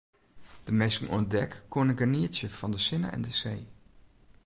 De 0.65 0.71
minsken 0.79 1.11
oan 1.15 1.25
dek 1.33 1.51
koene 1.71 1.93
genietsje 2.01 2.47
fan 2.57 2.71
de 2.73 2.79
sinne 2.87 3.09
en 3.15 3.23
de 3.27 3.33
see. 3.41 3.61